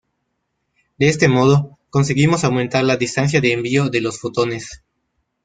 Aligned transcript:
De 0.97 1.09
este 1.09 1.27
modo, 1.27 1.77
conseguimos 1.91 2.43
aumentar 2.43 2.83
la 2.83 2.97
distancia 2.97 3.39
de 3.39 3.51
envío 3.53 3.91
de 3.91 4.01
los 4.01 4.19
fotones. 4.19 4.81